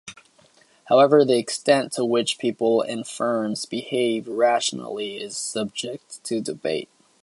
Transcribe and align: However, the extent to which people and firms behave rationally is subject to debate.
However, 0.85 1.23
the 1.23 1.37
extent 1.37 1.91
to 1.91 2.03
which 2.03 2.39
people 2.39 2.81
and 2.81 3.05
firms 3.05 3.65
behave 3.67 4.27
rationally 4.27 5.17
is 5.17 5.37
subject 5.37 6.23
to 6.23 6.41
debate. 6.41 6.89